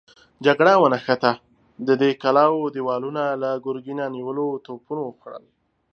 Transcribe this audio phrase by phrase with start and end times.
[0.45, 1.31] جګړه ونښته،
[1.87, 5.45] د دې کلاوو دېوالونه له ګرګينه نيولو توپونو وخوړل.